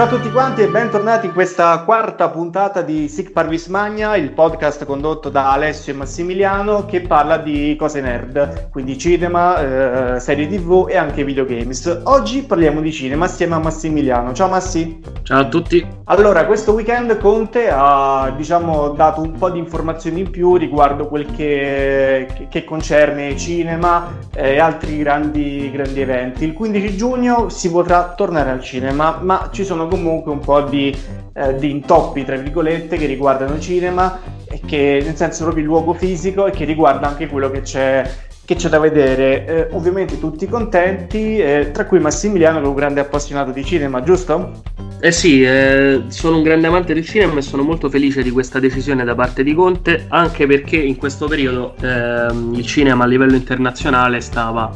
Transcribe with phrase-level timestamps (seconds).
[0.00, 4.30] Ciao a tutti quanti e bentornati in questa quarta puntata di Sic Parvis Magna, il
[4.30, 10.48] podcast condotto da Alessio e Massimiliano che parla di cose nerd, quindi cinema, eh, serie
[10.48, 12.00] tv e anche videogames.
[12.04, 14.32] Oggi parliamo di cinema assieme a Massimiliano.
[14.32, 15.02] Ciao Massi!
[15.22, 15.86] Ciao a tutti!
[16.04, 21.26] Allora, questo weekend Conte ha diciamo dato un po' di informazioni in più riguardo quel
[21.26, 26.44] che, che, concerne cinema e altri grandi, grandi eventi.
[26.44, 30.96] Il 15 giugno si potrà tornare al cinema, ma ci sono comunque un po' di,
[31.34, 35.68] eh, di intoppi, tra virgolette, che riguardano il cinema, e che nel senso proprio il
[35.68, 38.08] luogo fisico e che riguarda anche quello che c'è,
[38.44, 39.46] che c'è da vedere.
[39.46, 44.02] Eh, ovviamente tutti contenti, eh, tra cui Massimiliano che è un grande appassionato di cinema,
[44.02, 44.62] giusto?
[45.02, 48.58] Eh sì, eh, sono un grande amante del cinema e sono molto felice di questa
[48.58, 53.34] decisione da parte di Conte, anche perché in questo periodo ehm, il cinema a livello
[53.34, 54.70] internazionale stava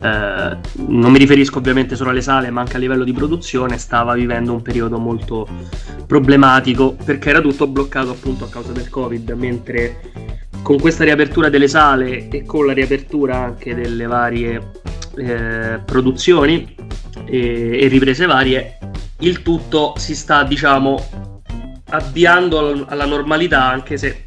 [0.00, 4.14] eh, non mi riferisco ovviamente solo alle sale, ma anche a livello di produzione, stava
[4.14, 5.46] vivendo un periodo molto
[6.06, 10.00] problematico perché era tutto bloccato appunto a causa del Covid, mentre
[10.62, 14.70] con questa riapertura delle sale e con la riapertura anche delle varie
[15.16, 16.74] eh, produzioni
[17.24, 18.78] e, e riprese varie,
[19.20, 21.42] il tutto si sta, diciamo,
[21.90, 24.24] avviando alla normalità, anche se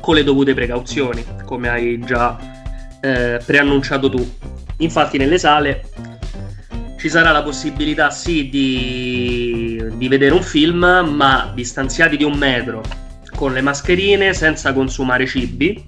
[0.00, 2.38] con le dovute precauzioni, come hai già
[3.00, 4.54] eh, preannunciato tu.
[4.78, 5.88] Infatti nelle sale
[6.98, 10.80] ci sarà la possibilità sì di, di vedere un film,
[11.14, 12.82] ma distanziati di un metro,
[13.34, 15.84] con le mascherine, senza consumare cibi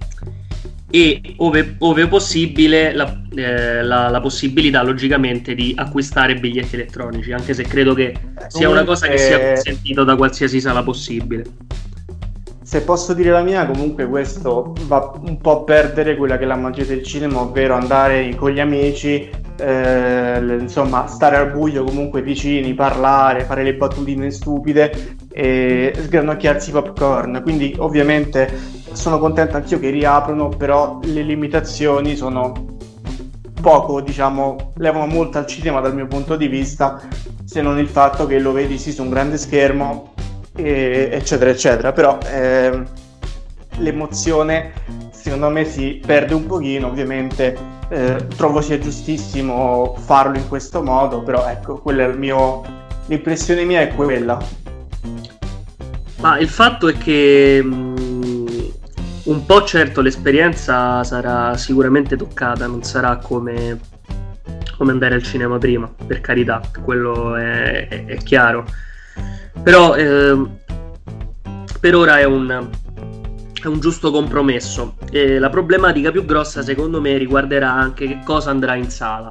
[0.91, 7.53] e ove, ove possibile la, eh, la, la, possibilità logicamente di acquistare biglietti elettronici anche
[7.53, 8.17] se credo che
[8.47, 11.45] sia una cosa che sia consentita da qualsiasi sala possibile
[12.69, 16.47] se posso dire la mia, comunque questo va un po' a perdere quella che è
[16.47, 22.21] la magia del cinema, ovvero andare con gli amici, eh, insomma, stare al buio comunque
[22.21, 27.41] vicini, parlare, fare le battutine stupide e sgranocchiarsi i popcorn.
[27.43, 28.53] Quindi ovviamente
[28.93, 32.53] sono contento anch'io che riaprono, però le limitazioni sono
[33.63, 37.01] poco, diciamo, levano molto al cinema dal mio punto di vista,
[37.47, 40.17] se non il fatto che lo vedi sì su un grande schermo
[40.59, 41.93] e, eccetera, eccetera.
[41.93, 42.83] Però eh,
[43.79, 44.73] l'emozione
[45.11, 47.77] secondo me si perde un pochino, ovviamente.
[47.91, 52.63] Eh, trovo sia giustissimo farlo in questo modo, però ecco, quella è il mio,
[53.07, 54.39] l'impressione mia è quella.
[56.21, 58.73] Ma il fatto è che mh,
[59.25, 63.79] un po' certo l'esperienza sarà sicuramente toccata, non sarà come,
[64.77, 68.67] come andare al cinema prima, per carità, quello è, è, è chiaro
[69.63, 70.37] però eh,
[71.81, 72.69] per ora è un,
[73.63, 74.97] è un giusto compromesso.
[75.11, 79.31] E la problematica più grossa, secondo me, riguarderà anche che cosa andrà in sala.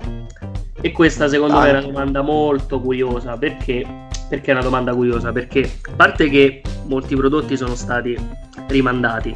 [0.80, 3.38] E questa, secondo ah, me, è una domanda molto curiosa.
[3.38, 3.86] Perché?
[4.30, 5.32] Perché è una domanda curiosa?
[5.32, 8.18] Perché a parte che molti prodotti sono stati
[8.68, 9.36] rimandati,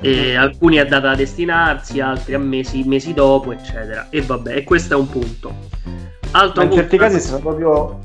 [0.00, 4.06] e alcuni a data da destinarsi, altri a mesi, mesi dopo, eccetera.
[4.10, 5.52] E vabbè, e questo è un punto.
[6.30, 8.00] Altro Ma in punto certi casi stato proprio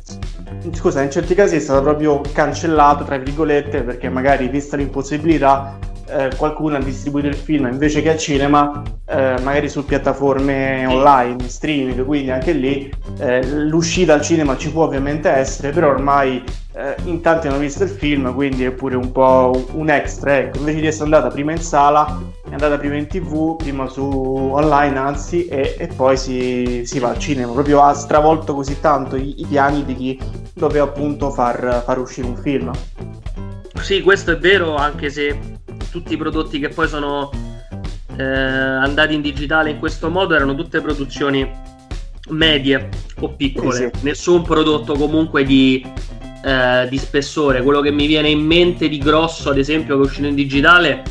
[0.71, 5.77] scusa, in certi casi è stato proprio cancellato, tra virgolette, perché magari vista l'impossibilità
[6.07, 11.47] eh, qualcuno ha distribuito il film invece che al cinema, eh, magari su piattaforme online,
[11.47, 16.43] streaming, quindi anche lì eh, l'uscita al cinema ci può ovviamente essere, però ormai
[16.75, 20.59] eh, in tanti hanno visto il film, quindi è pure un po' un extra, ecco,
[20.59, 24.97] invece di essere andata prima in sala, è andata prima in tv, prima su online
[24.97, 29.41] anzi, e, e poi si, si, va al cinema, proprio ha stravolto così tanto i,
[29.41, 30.19] i piani di chi
[30.53, 32.71] doveva appunto far, far uscire un film.
[33.81, 35.59] Sì, questo è vero, anche se
[35.91, 37.29] tutti i prodotti che poi sono
[38.17, 41.49] eh, andati in digitale in questo modo erano tutte produzioni
[42.29, 44.05] medie o piccole, sì, sì.
[44.05, 45.85] nessun prodotto comunque di,
[46.43, 47.61] eh, di, spessore.
[47.61, 51.03] Quello che mi viene in mente di grosso, ad esempio, che è uscito in digitale,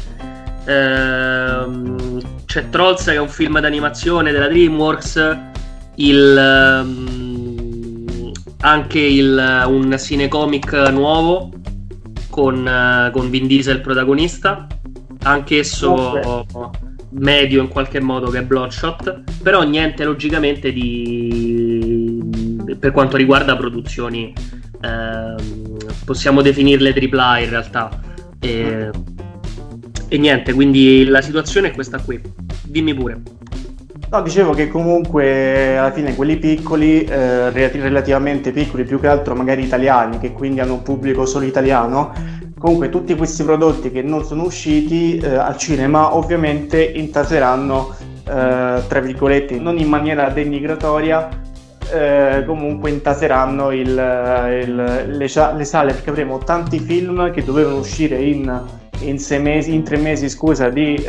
[0.64, 5.38] ehm, c'è Trolls che è un film d'animazione della DreamWorks,
[5.96, 7.21] il, ehm,
[8.62, 11.52] anche il, un cinecomic nuovo
[12.30, 14.66] con, uh, con Vin Diesel protagonista,
[15.22, 16.70] anch'esso okay.
[17.10, 22.20] medio in qualche modo che è Bloodshot, però niente logicamente di
[22.78, 24.32] per quanto riguarda produzioni
[24.80, 25.34] eh,
[26.04, 28.00] possiamo definirle AAA in realtà
[28.40, 28.90] e,
[30.08, 32.20] e niente, quindi la situazione è questa qui.
[32.64, 33.22] Dimmi pure.
[34.12, 39.64] No, dicevo che comunque alla fine quelli piccoli, eh, relativamente piccoli, più che altro magari
[39.64, 42.12] italiani, che quindi hanno un pubblico solo italiano,
[42.58, 47.94] comunque tutti questi prodotti che non sono usciti eh, al cinema ovviamente intaseranno,
[48.28, 51.30] eh, tra virgolette, non in maniera denigratoria,
[51.90, 55.26] eh, comunque intaseranno il, il, le,
[55.56, 58.62] le, sale perché avremo tanti film che dovevano uscire in,
[59.00, 61.02] in, mesi, in tre mesi scusa, di,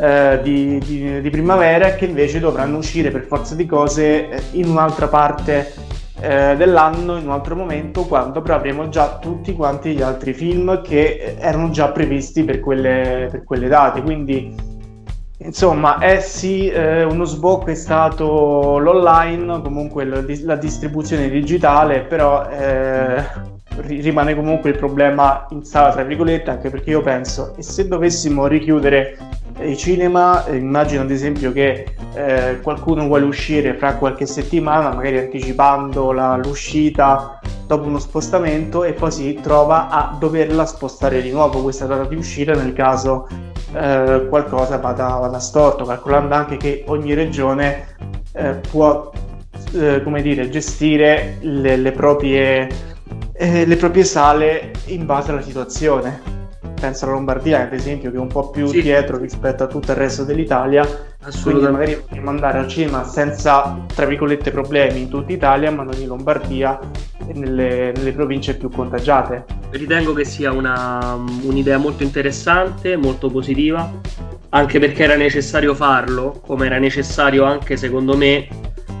[0.00, 4.42] eh, eh, di, di, di, primavera che invece dovranno uscire per forza di cose eh,
[4.52, 5.72] in un'altra parte
[6.20, 10.82] eh, dell'anno, in un altro momento, quando però avremo già tutti quanti gli altri film
[10.82, 14.02] che erano già previsti per quelle, per quelle date.
[14.02, 14.72] Quindi
[15.36, 22.48] Insomma, è sì, eh, uno sbocco è stato l'online, comunque la, la distribuzione digitale, però
[22.48, 23.22] eh,
[23.76, 28.46] rimane comunque il problema in sala, tra virgolette, anche perché io penso, e se dovessimo
[28.46, 29.16] richiudere
[29.60, 35.18] i cinema, eh, immagino ad esempio che eh, qualcuno vuole uscire fra qualche settimana, magari
[35.18, 41.62] anticipando la, l'uscita dopo uno spostamento e poi si trova a doverla spostare di nuovo
[41.62, 43.26] questa data di uscita nel caso
[43.72, 47.86] eh, qualcosa vada, vada, storto, calcolando anche che ogni regione
[48.32, 49.10] eh, può
[49.72, 52.68] eh, come dire, gestire le, le, proprie,
[53.36, 56.32] eh, le proprie sale in base alla situazione.
[56.80, 58.82] Penso alla Lombardia ad esempio che è un po' più sì.
[58.82, 60.86] dietro rispetto a tutto il resto dell'Italia.
[61.42, 65.94] Quindi magari potremmo andare al cinema senza tra virgolette problemi in tutta Italia ma non
[65.98, 66.78] in Lombardia
[67.26, 69.44] e nelle, nelle province più contagiate.
[69.70, 73.90] Ritengo che sia una, un'idea molto interessante molto positiva
[74.50, 78.46] anche perché era necessario farlo come era necessario anche secondo me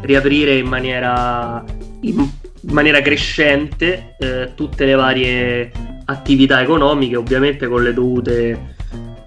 [0.00, 1.62] riaprire in maniera
[2.00, 2.28] in
[2.70, 5.70] maniera crescente eh, tutte le varie
[6.06, 8.74] attività economiche, ovviamente con le dovute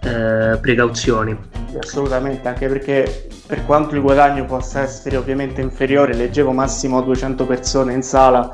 [0.02, 1.38] eh, precauzioni.
[1.80, 7.94] Assolutamente, anche perché per quanto il guadagno possa essere ovviamente inferiore, leggevo massimo 200 persone
[7.94, 8.52] in sala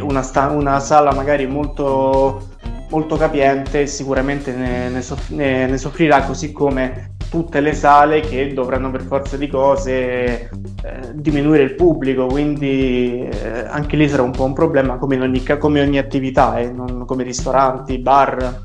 [0.00, 2.48] una, sta- una sala magari molto,
[2.90, 8.52] molto capiente sicuramente ne, ne, soff- ne, ne soffrirà così come tutte le sale che
[8.52, 10.50] dovranno per forza di cose eh,
[11.12, 15.42] diminuire il pubblico, quindi eh, anche lì sarà un po' un problema come, in ogni,
[15.58, 18.62] come ogni attività, eh, non come ristoranti, bar,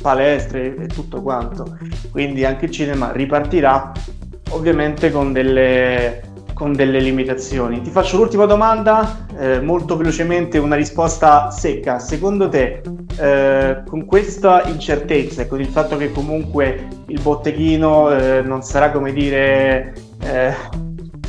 [0.00, 1.78] palestre e tutto quanto.
[2.10, 3.92] Quindi anche il cinema ripartirà
[4.50, 7.82] ovviamente con delle con delle limitazioni.
[7.82, 11.98] Ti faccio l'ultima domanda, eh, molto velocemente una risposta secca.
[11.98, 12.80] Secondo te,
[13.18, 18.90] eh, con questa incertezza e con il fatto che comunque il botteghino eh, non sarà,
[18.90, 19.92] come dire,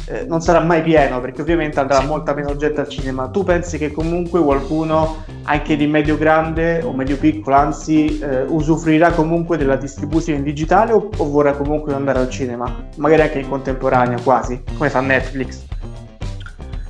[0.08, 3.30] eh, non sarà mai pieno perché ovviamente andrà molta meno gente al cinema.
[3.30, 9.12] Tu pensi che comunque qualcuno, anche di medio grande o medio piccolo, anzi, eh, usufruirà
[9.12, 12.88] comunque della distribuzione in digitale o, o, vorrà comunque andare al cinema?
[12.98, 15.64] Magari anche in contemporanea, quasi, come fa Netflix.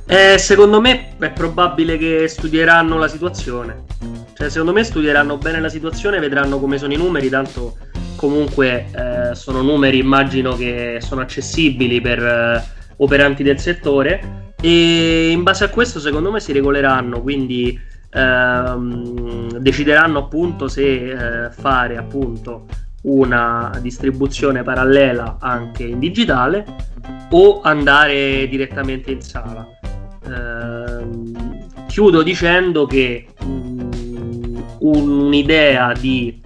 [0.08, 3.84] Eh, secondo me è probabile che studieranno la situazione.
[4.34, 7.76] Cioè, secondo me studieranno bene la situazione, vedranno come sono i numeri, tanto
[8.16, 15.42] comunque eh, sono numeri immagino che sono accessibili per eh, operanti del settore e in
[15.42, 17.78] base a questo secondo me si regoleranno, quindi
[18.10, 21.10] ehm, decideranno appunto se
[21.44, 22.66] eh, fare appunto
[23.02, 26.64] una distribuzione parallela anche in digitale
[27.30, 29.66] o andare direttamente in sala.
[30.26, 31.06] Eh,
[31.86, 36.40] chiudo dicendo che mh, mm, un'idea di,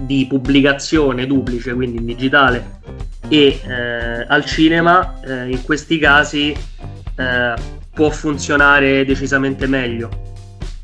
[0.00, 2.80] di pubblicazione duplice, quindi in digitale
[3.28, 6.54] e eh, al cinema eh, in questi casi
[7.16, 7.54] eh,
[7.94, 10.30] può funzionare decisamente meglio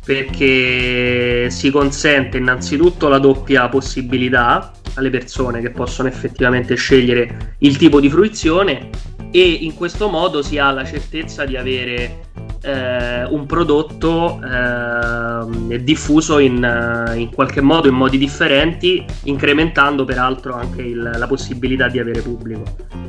[0.04, 8.00] perché si consente innanzitutto la doppia possibilità alle persone che possono effettivamente scegliere il tipo
[8.00, 8.88] di fruizione
[9.30, 12.27] e in questo modo si ha la certezza di avere
[12.62, 20.54] eh, un prodotto eh, diffuso in, eh, in, qualche modo in modi differenti, incrementando peraltro
[20.54, 22.62] anche il, la possibilità di avere pubblico.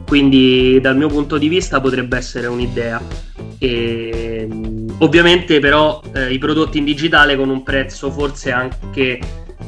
[0.05, 3.01] Quindi dal mio punto di vista potrebbe essere un'idea.
[3.57, 4.47] E,
[4.99, 9.19] ovviamente però eh, i prodotti in digitale con un prezzo forse anche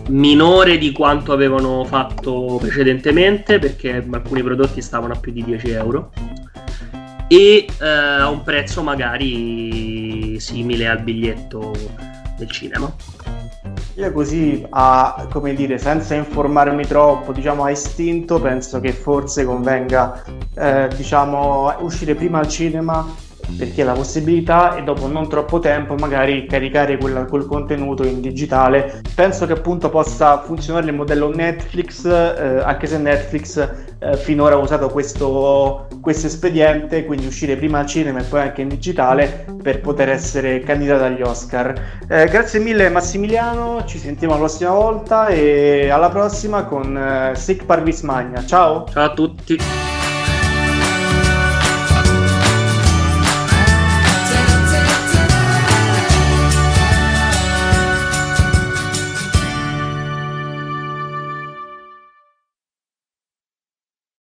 [0.08, 6.12] minore di quanto avevano fatto precedentemente perché alcuni prodotti stavano a più di 10 euro
[7.32, 11.72] e eh, a un prezzo magari simile al biglietto
[12.38, 12.94] del cinema.
[13.96, 20.24] Io così, a, come dire, senza informarmi troppo, diciamo a istinto, penso che forse convenga,
[20.56, 23.08] eh, diciamo, uscire prima al cinema
[23.58, 29.02] perché la possibilità e dopo non troppo tempo magari caricare quel, quel contenuto in digitale.
[29.14, 34.58] Penso che appunto possa funzionare il modello Netflix, eh, anche se Netflix eh, finora ha
[34.58, 39.80] usato questo, questo espediente, quindi uscire prima al cinema e poi anche in digitale per
[39.82, 41.74] poter essere candidato agli Oscar.
[42.10, 47.66] Eh, grazie mille Massimiliano, ci sentiamo la prossima volta e alla prossima con eh, Sic
[47.66, 48.44] Parvis Magna.
[48.46, 48.86] Ciao!
[48.92, 49.91] Ciao a tutti!